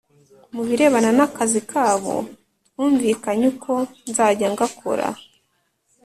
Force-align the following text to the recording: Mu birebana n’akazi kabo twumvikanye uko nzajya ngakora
Mu 0.55 0.61
birebana 0.67 1.09
n’akazi 1.17 1.61
kabo 1.71 2.15
twumvikanye 2.69 3.45
uko 3.53 3.71
nzajya 4.09 4.47
ngakora 4.53 5.07